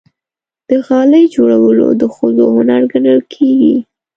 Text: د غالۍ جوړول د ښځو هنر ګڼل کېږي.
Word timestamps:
د 0.69 0.71
غالۍ 0.87 1.23
جوړول 1.35 1.79
د 2.01 2.03
ښځو 2.15 2.45
هنر 2.55 2.81
ګڼل 2.91 3.19
کېږي. 3.33 3.75